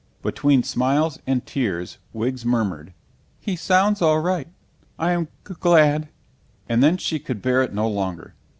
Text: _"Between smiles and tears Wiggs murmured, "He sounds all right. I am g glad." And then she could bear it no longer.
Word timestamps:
_"Between 0.23 0.63
smiles 0.63 1.19
and 1.27 1.45
tears 1.45 1.99
Wiggs 2.11 2.43
murmured, 2.43 2.95
"He 3.39 3.55
sounds 3.55 4.01
all 4.01 4.19
right. 4.19 4.47
I 4.97 5.11
am 5.11 5.27
g 5.47 5.53
glad." 5.59 6.09
And 6.67 6.81
then 6.81 6.97
she 6.97 7.19
could 7.19 7.39
bear 7.43 7.61
it 7.61 7.71
no 7.71 7.87
longer. 7.87 8.33